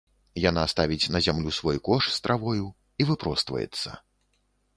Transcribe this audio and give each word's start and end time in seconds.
Яна 0.49 0.61
ставіць 0.71 1.11
на 1.15 1.21
зямлю 1.25 1.51
свой 1.57 1.77
кош 1.89 2.07
з 2.15 2.19
травою 2.27 2.65
і 3.03 3.09
выпростваецца. 3.11 3.89